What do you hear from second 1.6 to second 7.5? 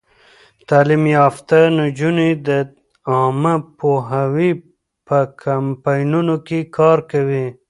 نجونې د عامه پوهاوي په کمپاینونو کې کار کوي.